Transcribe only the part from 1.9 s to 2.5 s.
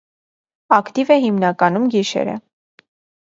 գիշերը։